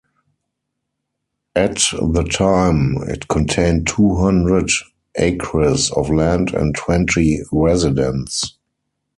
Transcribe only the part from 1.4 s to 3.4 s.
At the time, it